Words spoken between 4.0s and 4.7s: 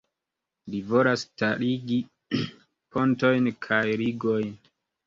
ligojn.